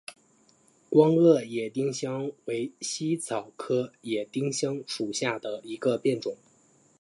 [0.89, 6.35] 光萼野丁香为茜草科野丁香属下的一个变种。